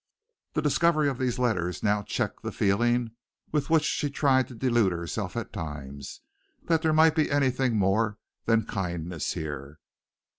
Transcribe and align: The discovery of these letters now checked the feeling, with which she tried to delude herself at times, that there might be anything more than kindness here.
The 0.53 0.63
discovery 0.63 1.07
of 1.09 1.19
these 1.19 1.37
letters 1.37 1.83
now 1.83 2.01
checked 2.01 2.41
the 2.41 2.51
feeling, 2.51 3.11
with 3.51 3.69
which 3.69 3.83
she 3.83 4.09
tried 4.09 4.47
to 4.47 4.55
delude 4.55 4.91
herself 4.91 5.37
at 5.37 5.53
times, 5.53 6.21
that 6.63 6.81
there 6.81 6.91
might 6.91 7.13
be 7.13 7.29
anything 7.29 7.77
more 7.77 8.17
than 8.45 8.65
kindness 8.65 9.33
here. 9.33 9.77